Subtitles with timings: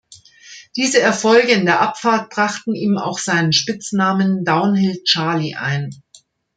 [0.77, 5.91] Diese Erfolge in der Abfahrt brachten ihm auch seinen Spitznamen „Downhill-Charly“ ein.